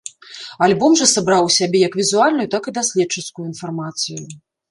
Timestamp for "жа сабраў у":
1.01-1.51